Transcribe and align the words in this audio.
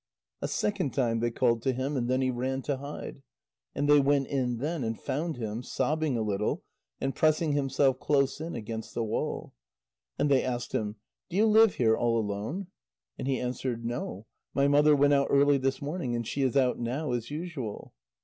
A 0.41 0.47
second 0.47 0.95
time 0.95 1.19
they 1.19 1.29
called 1.29 1.61
to 1.61 1.73
him, 1.73 1.95
and 1.95 2.09
then 2.09 2.21
he 2.21 2.31
ran 2.31 2.63
to 2.63 2.77
hide. 2.77 3.21
And 3.75 3.87
they 3.87 3.99
went 3.99 4.29
in 4.29 4.57
then, 4.57 4.83
and 4.83 4.99
found 4.99 5.37
him, 5.37 5.61
sobbing 5.61 6.17
a 6.17 6.23
little, 6.23 6.63
and 6.99 7.13
pressing 7.15 7.51
himself 7.51 7.99
close 7.99 8.41
in 8.41 8.55
against 8.55 8.95
the 8.95 9.03
wall. 9.03 9.53
And 10.17 10.31
they 10.31 10.43
asked 10.43 10.71
him: 10.71 10.95
"Do 11.29 11.37
you 11.37 11.45
live 11.45 11.75
here 11.75 11.95
all 11.95 12.17
alone?" 12.19 12.65
And 13.19 13.27
he 13.27 13.39
answered: 13.39 13.85
"No, 13.85 14.25
my 14.55 14.67
mother 14.67 14.95
went 14.95 15.13
out 15.13 15.27
early 15.29 15.59
this 15.59 15.83
morning, 15.83 16.15
and 16.15 16.25
she 16.25 16.41
is 16.41 16.57
out 16.57 16.79
now, 16.79 17.11
as 17.11 17.29
usual." 17.29 17.93